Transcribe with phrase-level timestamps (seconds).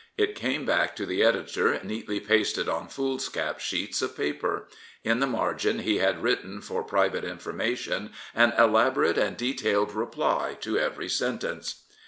[0.17, 4.67] It came back to the editor neatly pasted on foolscap sheets of paper.
[5.03, 10.79] In the margin he had written for private information an elaborate and detailed reply to
[10.79, 11.83] every sentence.